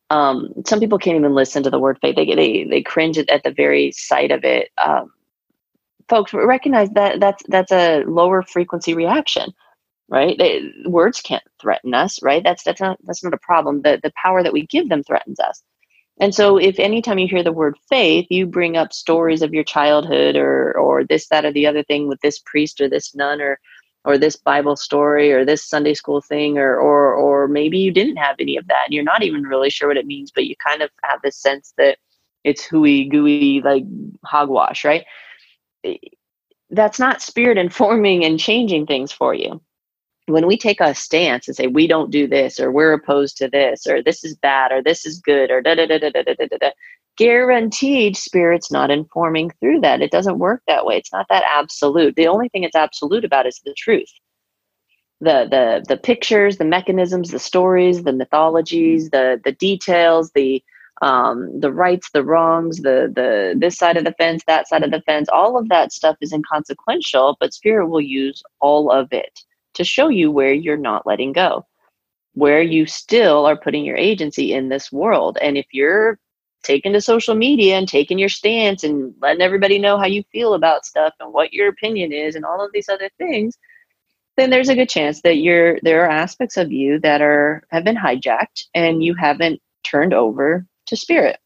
Um, 0.08 0.54
some 0.64 0.80
people 0.80 0.98
can't 0.98 1.18
even 1.18 1.34
listen 1.34 1.62
to 1.64 1.70
the 1.70 1.80
word 1.80 1.98
faith. 2.00 2.16
They 2.16 2.34
they, 2.34 2.64
they 2.64 2.82
cringe 2.82 3.18
at, 3.18 3.42
the 3.42 3.50
very 3.50 3.92
sight 3.92 4.30
of 4.30 4.44
it. 4.44 4.70
Um, 4.82 5.12
folks 6.08 6.32
recognize 6.32 6.90
that 6.90 7.20
that's 7.20 7.42
that's 7.48 7.72
a 7.72 8.04
lower 8.04 8.42
frequency 8.42 8.94
reaction 8.94 9.52
right? 10.08 10.36
They, 10.38 10.72
words 10.86 11.20
can't 11.20 11.42
threaten 11.60 11.94
us 11.94 12.22
right? 12.22 12.42
That's 12.42 12.62
that's 12.62 12.80
not 12.80 12.98
that's 13.04 13.24
not 13.24 13.34
a 13.34 13.38
problem. 13.38 13.82
The 13.82 14.00
the 14.02 14.12
power 14.22 14.42
that 14.42 14.52
we 14.52 14.66
give 14.66 14.88
them 14.88 15.02
threatens 15.02 15.40
us. 15.40 15.62
And 16.18 16.34
so 16.34 16.56
if 16.56 16.78
anytime 16.78 17.18
you 17.18 17.28
hear 17.28 17.42
the 17.42 17.52
word 17.52 17.76
faith 17.88 18.26
you 18.30 18.46
bring 18.46 18.76
up 18.76 18.92
stories 18.92 19.42
of 19.42 19.52
your 19.52 19.64
childhood 19.64 20.36
or 20.36 20.72
or 20.78 21.04
this 21.04 21.28
that 21.28 21.44
or 21.44 21.52
the 21.52 21.66
other 21.66 21.82
thing 21.82 22.08
with 22.08 22.20
this 22.20 22.38
priest 22.38 22.80
or 22.80 22.88
this 22.88 23.14
nun 23.14 23.40
or 23.40 23.58
or 24.04 24.16
this 24.16 24.36
bible 24.36 24.76
story 24.76 25.32
or 25.32 25.44
this 25.44 25.68
sunday 25.68 25.92
school 25.92 26.22
thing 26.22 26.56
or 26.58 26.78
or 26.78 27.12
or 27.12 27.48
maybe 27.48 27.76
you 27.76 27.90
didn't 27.90 28.16
have 28.16 28.36
any 28.40 28.56
of 28.56 28.66
that 28.68 28.84
and 28.86 28.94
you're 28.94 29.04
not 29.04 29.22
even 29.22 29.42
really 29.42 29.68
sure 29.68 29.88
what 29.88 29.96
it 29.96 30.06
means 30.06 30.30
but 30.34 30.46
you 30.46 30.54
kind 30.64 30.80
of 30.80 30.88
have 31.02 31.20
this 31.22 31.36
sense 31.36 31.74
that 31.76 31.98
it's 32.44 32.64
hooey 32.64 33.04
gooey 33.08 33.60
like 33.62 33.84
hogwash 34.24 34.84
right 34.84 35.04
that's 36.70 36.98
not 36.98 37.22
spirit 37.22 37.58
informing 37.58 38.24
and 38.24 38.38
changing 38.38 38.86
things 38.86 39.12
for 39.12 39.34
you. 39.34 39.60
When 40.26 40.46
we 40.46 40.58
take 40.58 40.80
a 40.80 40.94
stance 40.94 41.46
and 41.46 41.56
say 41.56 41.68
we 41.68 41.86
don't 41.86 42.10
do 42.10 42.26
this 42.26 42.58
or 42.58 42.72
we're 42.72 42.92
opposed 42.92 43.36
to 43.38 43.48
this 43.48 43.86
or 43.86 44.02
this 44.02 44.24
is 44.24 44.34
bad 44.34 44.72
or 44.72 44.82
this 44.82 45.06
is 45.06 45.20
good 45.20 45.50
or 45.50 45.62
da 45.62 45.76
da 45.76 45.86
da 45.86 45.98
da 45.98 46.10
da 46.10 46.22
da 46.22 46.34
da 46.34 46.56
da, 46.60 46.70
guaranteed 47.16 48.16
spirit's 48.16 48.72
not 48.72 48.90
informing 48.90 49.50
through 49.60 49.80
that. 49.80 50.02
It 50.02 50.10
doesn't 50.10 50.38
work 50.38 50.62
that 50.66 50.84
way. 50.84 50.96
It's 50.96 51.12
not 51.12 51.26
that 51.30 51.44
absolute. 51.46 52.16
The 52.16 52.26
only 52.26 52.48
thing 52.48 52.64
it's 52.64 52.76
absolute 52.76 53.24
about 53.24 53.46
is 53.46 53.60
the 53.64 53.74
truth. 53.74 54.10
The 55.20 55.46
the 55.48 55.84
the 55.88 55.96
pictures, 55.96 56.58
the 56.58 56.64
mechanisms, 56.64 57.30
the 57.30 57.38
stories, 57.38 58.02
the 58.02 58.12
mythologies, 58.12 59.10
the 59.10 59.40
the 59.42 59.52
details, 59.52 60.32
the 60.34 60.62
um, 61.02 61.60
the 61.60 61.72
rights, 61.72 62.10
the 62.12 62.24
wrongs, 62.24 62.78
the 62.78 63.12
the 63.14 63.54
this 63.56 63.76
side 63.76 63.96
of 63.96 64.04
the 64.04 64.12
fence, 64.12 64.42
that 64.46 64.68
side 64.68 64.82
of 64.82 64.90
the 64.90 65.02
fence, 65.02 65.28
all 65.28 65.58
of 65.58 65.68
that 65.68 65.92
stuff 65.92 66.16
is 66.20 66.32
inconsequential, 66.32 67.36
but 67.38 67.52
spirit 67.52 67.88
will 67.88 68.00
use 68.00 68.42
all 68.60 68.90
of 68.90 69.12
it 69.12 69.40
to 69.74 69.84
show 69.84 70.08
you 70.08 70.30
where 70.30 70.54
you're 70.54 70.76
not 70.76 71.06
letting 71.06 71.32
go, 71.32 71.66
where 72.34 72.62
you 72.62 72.86
still 72.86 73.44
are 73.46 73.56
putting 73.56 73.84
your 73.84 73.96
agency 73.96 74.54
in 74.54 74.68
this 74.68 74.90
world. 74.90 75.36
And 75.42 75.58
if 75.58 75.66
you're 75.72 76.18
taking 76.62 76.94
to 76.94 77.00
social 77.00 77.34
media 77.34 77.76
and 77.76 77.86
taking 77.86 78.18
your 78.18 78.30
stance 78.30 78.82
and 78.82 79.14
letting 79.20 79.42
everybody 79.42 79.78
know 79.78 79.98
how 79.98 80.06
you 80.06 80.24
feel 80.32 80.54
about 80.54 80.86
stuff 80.86 81.12
and 81.20 81.32
what 81.32 81.52
your 81.52 81.68
opinion 81.68 82.12
is 82.12 82.34
and 82.34 82.44
all 82.44 82.64
of 82.64 82.72
these 82.72 82.88
other 82.88 83.10
things, 83.18 83.56
then 84.36 84.50
there's 84.50 84.70
a 84.70 84.74
good 84.74 84.88
chance 84.88 85.20
that 85.22 85.36
you're 85.36 85.78
there 85.82 86.04
are 86.04 86.10
aspects 86.10 86.56
of 86.56 86.72
you 86.72 86.98
that 87.00 87.20
are 87.20 87.62
have 87.70 87.84
been 87.84 87.96
hijacked 87.96 88.64
and 88.74 89.04
you 89.04 89.14
haven't 89.14 89.60
turned 89.84 90.14
over 90.14 90.66
to 90.86 90.96
spirit. 90.96 91.38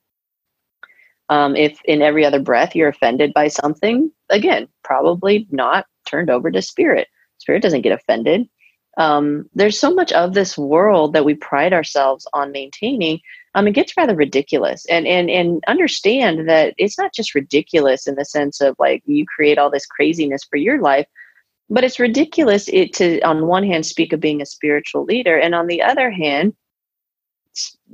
Um, 1.28 1.54
if 1.54 1.80
in 1.84 2.02
every 2.02 2.24
other 2.24 2.40
breath 2.40 2.74
you're 2.74 2.88
offended 2.88 3.32
by 3.32 3.48
something, 3.48 4.10
again, 4.30 4.66
probably 4.82 5.46
not 5.50 5.86
turned 6.06 6.28
over 6.28 6.50
to 6.50 6.60
spirit. 6.60 7.06
Spirit 7.38 7.62
doesn't 7.62 7.82
get 7.82 7.92
offended. 7.92 8.48
Um, 8.96 9.48
there's 9.54 9.78
so 9.78 9.94
much 9.94 10.12
of 10.12 10.34
this 10.34 10.58
world 10.58 11.12
that 11.12 11.24
we 11.24 11.34
pride 11.34 11.72
ourselves 11.72 12.26
on 12.32 12.50
maintaining. 12.52 13.20
Um, 13.54 13.68
it 13.68 13.72
gets 13.72 13.96
rather 13.96 14.14
ridiculous, 14.14 14.84
and 14.86 15.06
and 15.06 15.30
and 15.30 15.62
understand 15.68 16.48
that 16.48 16.74
it's 16.76 16.98
not 16.98 17.14
just 17.14 17.34
ridiculous 17.34 18.06
in 18.06 18.16
the 18.16 18.24
sense 18.24 18.60
of 18.60 18.76
like 18.78 19.02
you 19.06 19.24
create 19.26 19.58
all 19.58 19.70
this 19.70 19.86
craziness 19.86 20.42
for 20.44 20.56
your 20.56 20.80
life, 20.80 21.06
but 21.68 21.84
it's 21.84 22.00
ridiculous 22.00 22.68
it 22.68 22.92
to 22.94 23.20
on 23.20 23.46
one 23.46 23.64
hand 23.64 23.86
speak 23.86 24.12
of 24.12 24.20
being 24.20 24.42
a 24.42 24.46
spiritual 24.46 25.04
leader, 25.04 25.38
and 25.38 25.54
on 25.54 25.66
the 25.66 25.82
other 25.82 26.10
hand, 26.10 26.54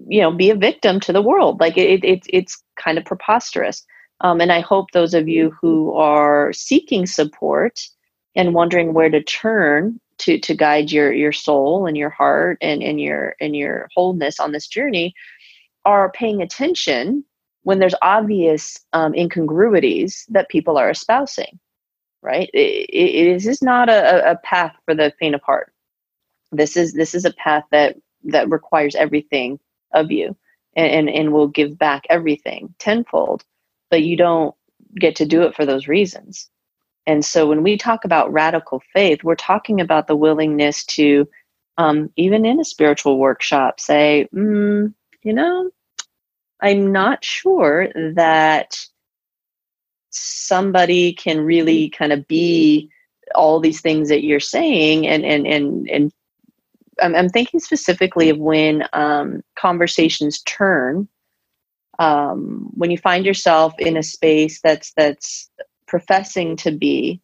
you 0.09 0.21
know, 0.21 0.31
be 0.31 0.51
a 0.51 0.55
victim 0.55 1.01
to 1.01 1.13
the 1.13 1.23
world. 1.23 1.61
Like 1.61 1.77
it, 1.77 2.05
it 2.05 2.27
it's 2.29 2.63
kind 2.77 2.99
of 2.99 3.05
preposterous. 3.05 3.85
Um, 4.21 4.41
and 4.41 4.51
I 4.51 4.61
hope 4.61 4.91
those 4.91 5.15
of 5.15 5.29
you 5.29 5.55
who 5.61 5.95
are 5.95 6.53
seeking 6.53 7.07
support 7.07 7.87
and 8.35 8.55
wondering 8.55 8.93
where 8.95 9.11
to 9.11 9.23
turn 9.23 10.01
to 10.19 10.39
to 10.39 10.55
guide 10.55 10.91
your 10.91 11.13
your 11.13 11.33
soul 11.33 11.87
and 11.87 11.97
your 11.97 12.11
heart 12.11 12.59
and 12.61 12.83
and 12.83 13.01
your 13.01 13.37
and 13.41 13.55
your 13.57 13.89
wholeness 13.95 14.41
on 14.41 14.53
this 14.53 14.67
journey 14.67 15.15
are 15.85 16.11
paying 16.11 16.43
attention 16.43 17.25
when 17.63 17.79
there's 17.79 17.95
obvious 18.01 18.79
um, 18.93 19.15
incongruities 19.15 20.25
that 20.29 20.49
people 20.49 20.79
are 20.79 20.91
espousing 20.91 21.59
right 22.23 22.49
it, 22.55 22.89
it, 22.89 23.29
it 23.29 23.47
is 23.47 23.63
not 23.63 23.89
a, 23.89 24.31
a 24.31 24.37
path 24.37 24.75
for 24.85 24.95
the 24.95 25.13
faint 25.19 25.35
of 25.35 25.43
heart 25.43 25.73
this 26.53 26.77
is 26.77 26.95
this 26.95 27.15
is 27.15 27.25
a 27.25 27.33
path 27.35 27.65
that 27.71 27.97
that 28.27 28.51
requires 28.51 28.95
everything 28.95 29.59
of 29.93 30.11
you 30.11 30.37
and, 30.75 31.09
and, 31.09 31.11
and 31.11 31.33
will 31.33 31.49
give 31.49 31.79
back 31.79 32.07
everything 32.11 32.75
tenfold 32.79 33.45
but 33.91 34.03
you 34.03 34.17
don't 34.17 34.55
get 34.95 35.17
to 35.17 35.27
do 35.27 35.43
it 35.43 35.55
for 35.55 35.67
those 35.67 35.89
reasons. 35.89 36.49
And 37.07 37.25
so 37.25 37.47
when 37.47 37.63
we 37.63 37.77
talk 37.77 38.05
about 38.05 38.33
radical 38.33 38.83
faith, 38.93 39.23
we're 39.23 39.37
talking 39.37 39.81
about 39.81 40.07
the 40.07 40.17
willingness 40.17 40.85
to, 40.87 41.29
um, 41.79 42.11
even 42.17 42.45
in 42.45 42.59
a 42.59 42.65
spiritual 42.65 43.19
workshop, 43.19 43.79
say, 43.79 44.29
mm, 44.35 44.93
you 45.23 45.33
know, 45.33 45.71
I'm 46.61 46.91
not 46.91 47.25
sure 47.25 47.89
that 48.15 48.85
somebody 50.11 51.13
can 51.13 51.41
really 51.41 51.91
kind 51.91 52.13
of 52.13 52.27
be 52.27 52.91
all 53.35 53.61
these 53.61 53.81
things 53.81 54.09
that 54.09 54.25
you're 54.25 54.41
saying 54.41 55.07
and 55.07 55.25
and 55.25 55.47
and 55.47 55.91
and 55.91 56.13
I'm, 57.03 57.15
I'm 57.15 57.29
thinking 57.29 57.61
specifically 57.61 58.31
of 58.31 58.39
when 58.39 58.85
um, 58.93 59.43
conversations 59.59 60.43
turn 60.43 61.09
um, 61.99 62.71
when 62.75 62.91
you 62.91 62.99
find 62.99 63.25
yourself 63.25 63.75
in 63.79 63.97
a 63.97 64.03
space 64.03 64.61
that's 64.63 64.93
that's 64.95 65.51
professing 65.87 66.57
to 66.57 66.71
be 66.71 67.21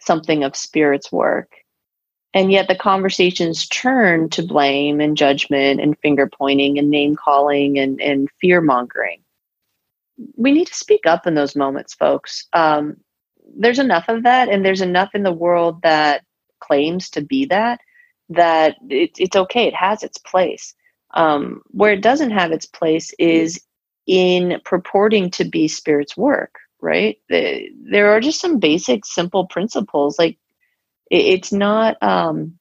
something 0.00 0.44
of 0.44 0.56
spirit's 0.56 1.10
work. 1.10 1.52
And 2.34 2.52
yet 2.52 2.68
the 2.68 2.76
conversations 2.76 3.66
turn 3.68 4.28
to 4.30 4.42
blame 4.42 5.00
and 5.00 5.16
judgment 5.16 5.80
and 5.80 5.98
finger 6.00 6.28
pointing 6.28 6.78
and 6.78 6.90
name 6.90 7.16
calling 7.16 7.78
and, 7.78 8.00
and 8.00 8.28
fear 8.40 8.60
mongering. 8.60 9.22
We 10.36 10.52
need 10.52 10.66
to 10.66 10.74
speak 10.74 11.06
up 11.06 11.26
in 11.26 11.34
those 11.34 11.56
moments, 11.56 11.94
folks. 11.94 12.46
Um, 12.52 12.98
there's 13.58 13.78
enough 13.78 14.08
of 14.08 14.24
that, 14.24 14.48
and 14.48 14.64
there's 14.64 14.82
enough 14.82 15.10
in 15.14 15.22
the 15.22 15.32
world 15.32 15.82
that 15.82 16.24
claims 16.60 17.10
to 17.10 17.22
be 17.22 17.46
that, 17.46 17.80
that 18.30 18.76
it, 18.88 19.10
it's 19.18 19.36
okay. 19.36 19.66
It 19.66 19.74
has 19.74 20.02
its 20.02 20.18
place. 20.18 20.74
Um, 21.14 21.62
where 21.68 21.92
it 21.92 22.02
doesn't 22.02 22.32
have 22.32 22.52
its 22.52 22.66
place 22.66 23.12
is 23.18 23.60
in 24.06 24.60
purporting 24.64 25.30
to 25.30 25.44
be 25.44 25.68
spirit's 25.68 26.16
work 26.16 26.56
right? 26.80 27.18
There 27.28 28.10
are 28.12 28.20
just 28.20 28.40
some 28.40 28.58
basic, 28.58 29.04
simple 29.04 29.46
principles. 29.46 30.18
Like 30.18 30.38
it's 31.10 31.52
not, 31.52 32.00
um, 32.02 32.58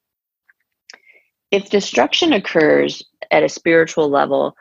if 1.52 1.70
destruction 1.70 2.34
occurs 2.34 3.04
at 3.32 3.44
a 3.44 3.50
spiritual 3.50 4.10
level, 4.10 4.56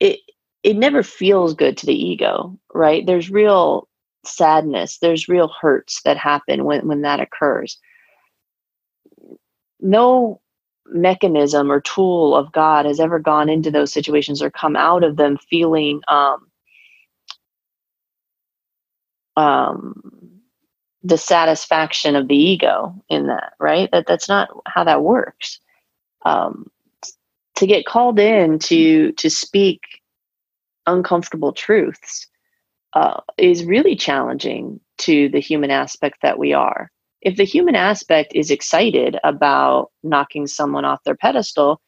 it 0.00 0.20
it 0.62 0.76
never 0.76 1.02
feels 1.02 1.54
good 1.54 1.76
to 1.78 1.86
the 1.86 1.94
ego, 1.94 2.58
right? 2.74 3.06
There's 3.06 3.30
real 3.30 3.88
sadness, 4.24 4.98
there's 4.98 5.28
real 5.28 5.48
hurts 5.48 6.02
that 6.04 6.16
happen 6.16 6.64
when 6.64 6.88
when 6.88 7.02
that 7.02 7.20
occurs. 7.20 7.78
No 9.80 10.40
mechanism 10.86 11.70
or 11.70 11.80
tool 11.80 12.36
of 12.36 12.52
God 12.52 12.86
has 12.86 13.00
ever 13.00 13.18
gone 13.18 13.48
into 13.48 13.70
those 13.70 13.92
situations 13.92 14.42
or 14.42 14.50
come 14.50 14.76
out 14.76 15.04
of 15.04 15.16
them 15.16 15.38
feeling 15.50 16.00
um, 16.08 16.48
um, 19.36 20.40
the 21.02 21.18
satisfaction 21.18 22.16
of 22.16 22.28
the 22.28 22.36
ego 22.36 22.94
in 23.08 23.28
that, 23.28 23.54
right? 23.60 23.90
That 23.92 24.06
that's 24.06 24.28
not 24.28 24.48
how 24.66 24.84
that 24.84 25.02
works. 25.02 25.60
Um, 26.24 26.70
to 27.56 27.66
get 27.66 27.86
called 27.86 28.18
in 28.18 28.58
to 28.60 29.12
to 29.12 29.30
speak 29.30 29.82
uncomfortable 30.86 31.52
truths 31.52 32.28
uh, 32.94 33.20
is 33.38 33.64
really 33.64 33.96
challenging 33.96 34.80
to 34.98 35.28
the 35.28 35.40
human 35.40 35.70
aspect 35.70 36.22
that 36.22 36.38
we 36.38 36.52
are. 36.52 36.90
If 37.26 37.34
the 37.34 37.44
human 37.44 37.74
aspect 37.74 38.36
is 38.36 38.52
excited 38.52 39.18
about 39.24 39.90
knocking 40.04 40.46
someone 40.46 40.84
off 40.84 41.02
their 41.02 41.16
pedestal, 41.16 41.80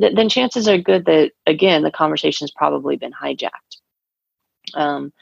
th- 0.00 0.14
then 0.14 0.28
chances 0.28 0.68
are 0.68 0.78
good 0.78 1.06
that 1.06 1.32
again 1.48 1.82
the 1.82 1.90
conversation 1.90 2.44
has 2.44 2.52
probably 2.52 2.94
been 2.94 3.10
hijacked. 3.12 3.80
Um, 4.74 5.12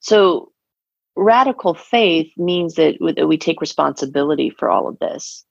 so 0.00 0.50
radical 1.14 1.72
faith 1.72 2.32
means 2.36 2.74
that, 2.74 2.96
that 3.16 3.28
we 3.28 3.38
take 3.38 3.60
responsibility 3.60 4.50
for 4.50 4.68
all 4.68 4.88
of 4.88 4.98
this, 4.98 5.44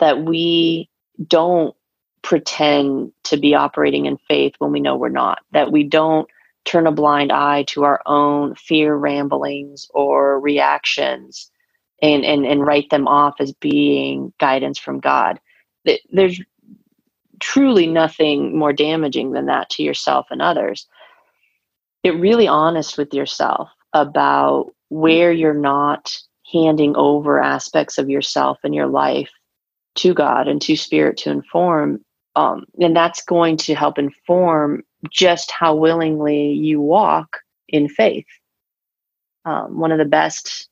that 0.00 0.24
we 0.24 0.90
don't 1.24 1.76
pretend 2.22 3.12
to 3.22 3.36
be 3.36 3.54
operating 3.54 4.06
in 4.06 4.16
faith 4.16 4.54
when 4.58 4.72
we 4.72 4.80
know 4.80 4.96
we're 4.96 5.08
not, 5.10 5.38
that 5.52 5.70
we 5.70 5.84
don't 5.84 6.28
turn 6.64 6.88
a 6.88 6.92
blind 6.92 7.30
eye 7.30 7.62
to 7.68 7.84
our 7.84 8.02
own 8.04 8.56
fear 8.56 8.96
ramblings 8.96 9.86
or 9.94 10.40
reactions 10.40 11.51
and, 12.02 12.24
and, 12.24 12.44
and 12.44 12.66
write 12.66 12.90
them 12.90 13.06
off 13.06 13.36
as 13.40 13.52
being 13.52 14.32
guidance 14.38 14.78
from 14.78 15.00
God. 15.00 15.40
There's 16.10 16.40
truly 17.40 17.86
nothing 17.86 18.56
more 18.56 18.72
damaging 18.72 19.32
than 19.32 19.46
that 19.46 19.70
to 19.70 19.82
yourself 19.82 20.26
and 20.30 20.42
others. 20.42 20.86
Get 22.04 22.18
really 22.18 22.48
honest 22.48 22.98
with 22.98 23.14
yourself 23.14 23.70
about 23.92 24.72
where 24.88 25.32
you're 25.32 25.54
not 25.54 26.16
handing 26.52 26.94
over 26.96 27.40
aspects 27.40 27.98
of 27.98 28.10
yourself 28.10 28.58
and 28.64 28.74
your 28.74 28.88
life 28.88 29.30
to 29.94 30.12
God 30.12 30.48
and 30.48 30.60
to 30.62 30.76
Spirit 30.76 31.16
to 31.18 31.30
inform. 31.30 32.04
Um, 32.34 32.64
and 32.80 32.96
that's 32.96 33.22
going 33.24 33.56
to 33.58 33.74
help 33.74 33.98
inform 33.98 34.82
just 35.10 35.50
how 35.50 35.74
willingly 35.74 36.52
you 36.52 36.80
walk 36.80 37.38
in 37.68 37.88
faith. 37.88 38.26
Um, 39.44 39.78
one 39.78 39.92
of 39.92 39.98
the 39.98 40.04
best 40.04 40.68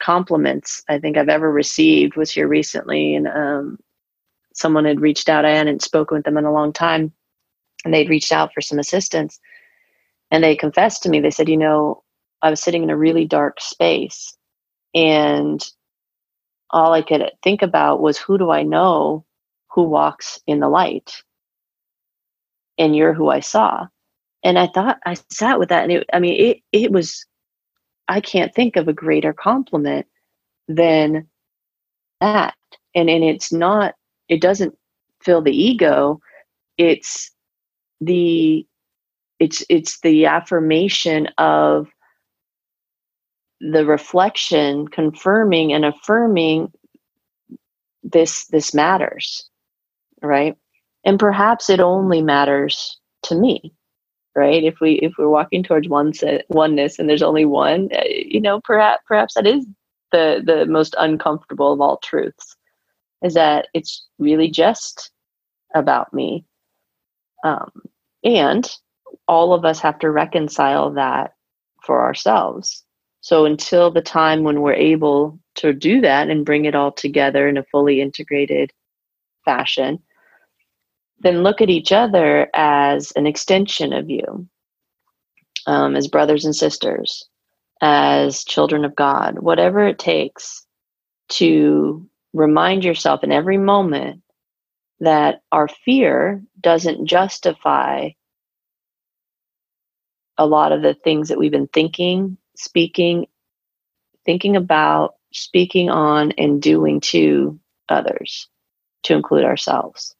compliments 0.00 0.82
I 0.88 0.98
think 0.98 1.16
I've 1.16 1.28
ever 1.28 1.50
received 1.50 2.16
was 2.16 2.30
here 2.30 2.48
recently, 2.48 3.14
and 3.14 3.28
um, 3.28 3.78
someone 4.54 4.84
had 4.84 5.00
reached 5.00 5.28
out. 5.28 5.44
I 5.44 5.50
hadn't 5.50 5.82
spoken 5.82 6.16
with 6.16 6.24
them 6.24 6.36
in 6.36 6.44
a 6.44 6.52
long 6.52 6.72
time, 6.72 7.12
and 7.84 7.92
they'd 7.92 8.10
reached 8.10 8.32
out 8.32 8.52
for 8.52 8.60
some 8.60 8.78
assistance. 8.78 9.38
And 10.30 10.42
they 10.42 10.56
confessed 10.56 11.02
to 11.02 11.08
me, 11.08 11.20
they 11.20 11.30
said, 11.30 11.48
You 11.48 11.56
know, 11.56 12.02
I 12.42 12.50
was 12.50 12.62
sitting 12.62 12.82
in 12.82 12.90
a 12.90 12.96
really 12.96 13.24
dark 13.24 13.60
space 13.60 14.36
and 14.94 15.64
all 16.70 16.92
I 16.92 17.02
could 17.02 17.30
think 17.42 17.62
about 17.62 18.00
was 18.00 18.18
who 18.18 18.38
do 18.38 18.50
I 18.50 18.62
know 18.62 19.24
who 19.70 19.84
walks 19.84 20.40
in 20.46 20.60
the 20.60 20.68
light? 20.68 21.22
And 22.78 22.96
you're 22.96 23.12
who 23.12 23.28
I 23.28 23.40
saw. 23.40 23.86
And 24.42 24.58
I 24.58 24.68
thought 24.68 24.98
I 25.06 25.14
sat 25.30 25.58
with 25.58 25.68
that 25.70 25.84
and 25.84 25.92
it, 25.92 26.06
I 26.12 26.20
mean 26.20 26.40
it 26.40 26.58
it 26.72 26.92
was 26.92 27.26
I 28.08 28.20
can't 28.20 28.54
think 28.54 28.76
of 28.76 28.88
a 28.88 28.92
greater 28.92 29.32
compliment 29.32 30.06
than 30.68 31.28
that. 32.20 32.54
And 32.94 33.10
and 33.10 33.24
it's 33.24 33.52
not 33.52 33.94
it 34.28 34.40
doesn't 34.40 34.76
fill 35.22 35.42
the 35.42 35.56
ego. 35.56 36.20
It's 36.78 37.30
the 38.00 38.66
it's 39.40 39.64
it's 39.68 40.00
the 40.00 40.26
affirmation 40.26 41.28
of 41.38 41.88
the 43.60 43.84
reflection 43.86 44.88
confirming 44.88 45.72
and 45.72 45.84
affirming 45.84 46.72
this 48.02 48.46
this 48.46 48.74
matters, 48.74 49.48
right? 50.22 50.56
And 51.04 51.18
perhaps 51.18 51.70
it 51.70 51.80
only 51.80 52.22
matters 52.22 52.98
to 53.24 53.34
me, 53.34 53.72
right? 54.36 54.64
If 54.64 54.80
we 54.80 54.94
if 54.94 55.14
we're 55.18 55.28
walking 55.28 55.62
towards 55.62 55.88
one 55.88 56.12
oneness 56.48 56.98
and 56.98 57.08
there's 57.08 57.22
only 57.22 57.44
one, 57.44 57.88
uh, 57.94 58.02
you 58.08 58.40
know, 58.40 58.60
perhaps 58.62 59.02
perhaps 59.06 59.34
that 59.34 59.46
is 59.46 59.66
the 60.12 60.42
the 60.44 60.66
most 60.66 60.94
uncomfortable 60.98 61.72
of 61.72 61.80
all 61.80 61.98
truths, 61.98 62.56
is 63.22 63.34
that 63.34 63.68
it's 63.74 64.06
really 64.18 64.50
just 64.50 65.10
about 65.74 66.14
me, 66.14 66.44
um, 67.44 67.70
and 68.24 68.70
all 69.28 69.54
of 69.54 69.64
us 69.64 69.80
have 69.80 69.98
to 70.00 70.10
reconcile 70.10 70.92
that 70.92 71.34
for 71.84 72.02
ourselves. 72.02 72.84
So 73.20 73.46
until 73.46 73.90
the 73.90 74.02
time 74.02 74.42
when 74.44 74.62
we're 74.62 74.74
able 74.74 75.38
to 75.56 75.72
do 75.72 76.00
that 76.02 76.30
and 76.30 76.44
bring 76.44 76.66
it 76.66 76.74
all 76.74 76.92
together 76.92 77.48
in 77.48 77.56
a 77.56 77.64
fully 77.64 78.00
integrated 78.00 78.72
fashion, 79.44 80.00
then 81.24 81.42
look 81.42 81.62
at 81.62 81.70
each 81.70 81.90
other 81.90 82.48
as 82.54 83.10
an 83.12 83.26
extension 83.26 83.94
of 83.94 84.10
you, 84.10 84.46
um, 85.66 85.96
as 85.96 86.06
brothers 86.06 86.44
and 86.44 86.54
sisters, 86.54 87.26
as 87.80 88.44
children 88.44 88.84
of 88.84 88.94
God, 88.94 89.38
whatever 89.38 89.86
it 89.88 89.98
takes 89.98 90.66
to 91.30 92.06
remind 92.34 92.84
yourself 92.84 93.24
in 93.24 93.32
every 93.32 93.56
moment 93.56 94.22
that 95.00 95.40
our 95.50 95.66
fear 95.66 96.42
doesn't 96.60 97.06
justify 97.06 98.10
a 100.36 100.46
lot 100.46 100.72
of 100.72 100.82
the 100.82 100.94
things 100.94 101.28
that 101.28 101.38
we've 101.38 101.50
been 101.50 101.68
thinking, 101.68 102.36
speaking, 102.54 103.26
thinking 104.26 104.56
about, 104.56 105.14
speaking 105.32 105.88
on, 105.88 106.32
and 106.32 106.60
doing 106.60 107.00
to 107.00 107.58
others, 107.88 108.46
to 109.04 109.14
include 109.14 109.44
ourselves. 109.44 110.14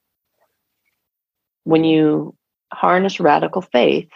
When 1.65 1.85
you 1.85 2.35
harness 2.73 3.21
radical 3.21 3.63
faith, 3.63 4.11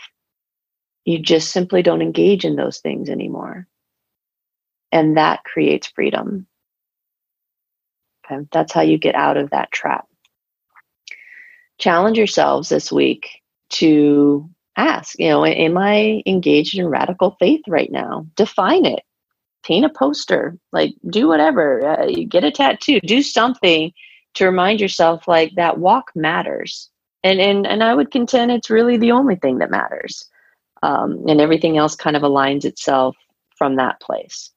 you 1.05 1.19
just 1.19 1.50
simply 1.50 1.83
don't 1.83 2.02
engage 2.02 2.45
in 2.45 2.57
those 2.57 2.78
things 2.78 3.09
anymore. 3.09 3.67
And 4.93 5.17
that 5.17 5.45
creates 5.45 5.87
freedom. 5.87 6.47
Okay, 8.31 8.47
that's 8.52 8.73
how 8.73 8.83
you 8.83 8.99
get 8.99 9.14
out 9.14 9.37
of 9.37 9.50
that 9.50 9.73
trap. 9.73 10.07
Challenge 11.78 12.19
yourselves 12.19 12.69
this 12.69 12.93
week 12.93 13.43
to 13.71 14.49
ask, 14.76 15.19
you 15.19 15.28
know, 15.28 15.45
am 15.45 15.78
I 15.78 16.23
engaged 16.26 16.78
in 16.78 16.87
radical 16.87 17.37
faith 17.38 17.62
right 17.69 17.90
now? 17.90 18.26
Define 18.37 18.85
it. 18.85 19.02
Paint 19.64 19.85
a 19.85 19.88
poster, 19.88 20.57
like 20.73 20.95
do 21.09 21.26
whatever, 21.26 21.87
uh, 21.87 22.07
get 22.28 22.45
a 22.45 22.50
tattoo, 22.50 23.00
do 23.00 23.23
something 23.23 23.93
to 24.35 24.45
remind 24.45 24.81
yourself 24.81 25.26
like 25.26 25.55
that 25.57 25.78
walk 25.78 26.11
matters. 26.14 26.90
And 27.25 27.40
and 27.40 27.66
and 27.66 27.82
I 27.82 27.94
would 27.94 28.10
contend 28.10 28.50
it's 28.50 28.70
really 28.70 28.96
the 28.96 29.12
only 29.12 29.37
thing 29.37 29.58
that 29.58 29.70
matters. 29.70 30.28
Um, 30.82 31.25
and 31.28 31.40
everything 31.40 31.76
else 31.76 31.96
kind 31.96 32.16
of 32.16 32.22
aligns 32.22 32.64
itself 32.64 33.16
from 33.56 33.76
that 33.76 34.00
place. 34.00 34.52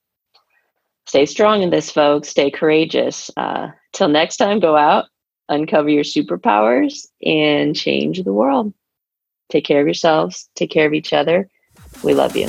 Stay 1.08 1.26
strong 1.26 1.64
in 1.64 1.72
this, 1.72 1.92
folks. 1.92 2.30
Stay 2.30 2.52
courageous. 2.52 3.32
Uh, 3.36 3.70
till 3.92 4.08
next 4.08 4.38
time, 4.38 4.60
go 4.60 4.78
out, 4.78 5.06
uncover 5.50 5.90
your 5.90 6.04
superpowers, 6.04 7.08
and 7.26 7.76
change 7.76 8.24
the 8.24 8.34
world. 8.34 8.74
Take 9.50 9.66
care 9.66 9.82
of 9.82 9.88
yourselves. 9.88 10.48
Take 10.56 10.70
care 10.72 10.86
of 10.86 10.94
each 10.94 11.12
other. 11.12 11.50
We 12.04 12.14
love 12.14 12.36
you. 12.36 12.48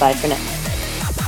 Bye 0.00 0.14
for 0.14 0.28
now. 0.28 0.57